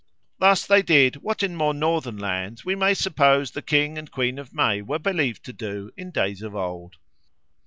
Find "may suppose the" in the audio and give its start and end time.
2.73-3.61